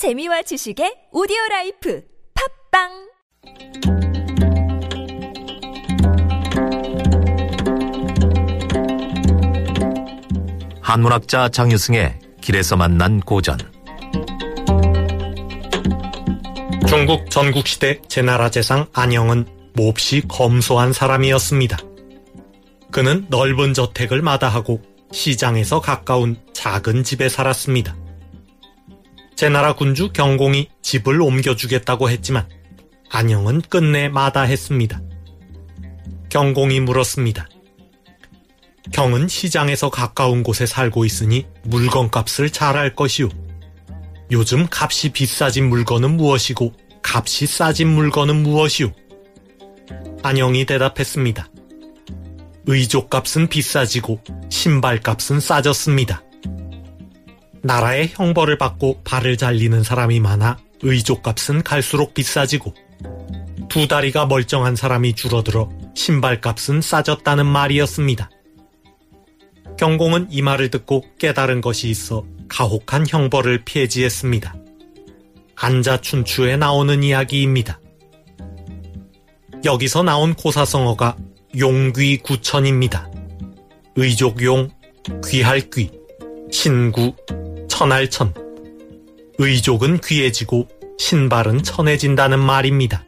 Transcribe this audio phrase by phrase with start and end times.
[0.00, 2.02] 재미와 지식의 오디오 라이프
[2.72, 2.88] 팟빵
[10.80, 13.58] 한문학자 장유승의 길에서 만난 고전
[16.88, 19.44] 중국 전국시대 제나라 재상 안영은
[19.74, 21.76] 몹시 검소한 사람이었습니다.
[22.90, 24.80] 그는 넓은 저택을 마다하고
[25.12, 27.94] 시장에서 가까운 작은 집에 살았습니다.
[29.40, 32.46] 제 나라 군주 경공이 집을 옮겨주겠다고 했지만
[33.08, 35.00] 안영은 끝내 마다했습니다.
[36.28, 37.48] 경공이 물었습니다.
[38.92, 43.30] 경은 시장에서 가까운 곳에 살고 있으니 물건값을 잘 알 것이오.
[44.30, 48.92] 요즘 값이 비싸진 물건은 무엇이고 값이 싸진 물건은 무엇이오?
[50.22, 51.48] 안영이 대답했습니다.
[52.66, 54.20] 의족값은 비싸지고
[54.50, 56.24] 신발값은 싸졌습니다.
[57.62, 62.74] 나라의 형벌을 받고 발을 잘리는 사람이 많아 의족값은 갈수록 비싸지고
[63.68, 68.30] 두 다리가 멀쩡한 사람이 줄어들어 신발값은 싸졌다는 말이었습니다.
[69.78, 74.54] 경공은 이 말을 듣고 깨달은 것이 있어 가혹한 형벌을 폐지했습니다.
[75.54, 77.80] 안자춘추에 나오는 이야기입니다.
[79.64, 81.16] 여기서 나온 고사성어가
[81.58, 83.10] 용귀구천입니다.
[83.96, 84.70] 의족용,
[85.26, 85.90] 귀할귀,
[86.50, 87.14] 신구,
[87.80, 88.34] 천할천.
[89.38, 93.06] 의족은 귀해지고 신발은 천해진다는 말입니다.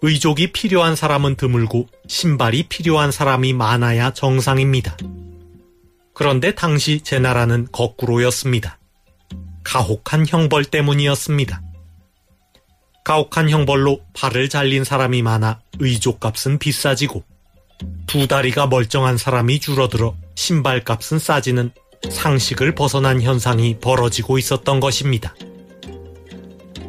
[0.00, 4.96] 의족이 필요한 사람은 드물고 신발이 필요한 사람이 많아야 정상입니다.
[6.14, 8.78] 그런데 당시 제 나라는 거꾸로였습니다.
[9.64, 11.60] 가혹한 형벌 때문이었습니다.
[13.04, 17.22] 가혹한 형벌로 발을 잘린 사람이 많아 의족값은 비싸지고
[18.06, 21.70] 두 다리가 멀쩡한 사람이 줄어들어 신발값은 싸지는
[22.10, 25.34] 상식을 벗어난 현상이 벌어지고 있었던 것입니다.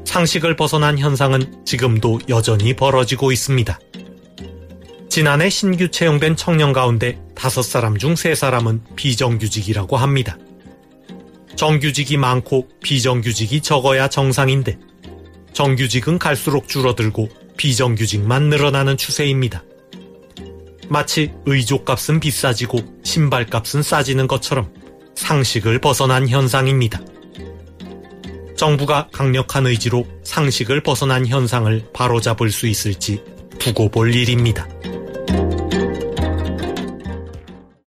[0.05, 3.80] 상식을 벗어난 현상은 지금도 여전히 벌어지고 있습니다.
[5.09, 10.37] 지난해 신규 채용된 청년 가운데 다섯 사람 중세 사람은 비정규직이라고 합니다.
[11.55, 14.77] 정규직이 많고 비정규직이 적어야 정상인데
[15.53, 19.64] 정규직은 갈수록 줄어들고 비정규직만 늘어나는 추세입니다.
[20.89, 24.71] 마치 의족값은 비싸지고 신발값은 싸지는 것처럼
[25.15, 26.99] 상식을 벗어난 현상입니다.
[28.55, 33.21] 정부가 강력한 의지로 상식을 벗어난 현상을 바로잡을 수 있을지
[33.59, 34.67] 두고 볼 일입니다.